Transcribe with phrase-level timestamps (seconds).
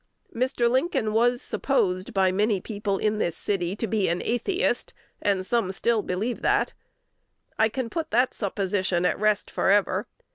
[0.33, 0.67] Mr.
[0.67, 5.71] Lincoln was supposed, by many people in this city, to be an atheist; and some
[5.71, 6.73] still believe it.
[7.59, 10.07] I can put that supposition at rest forever.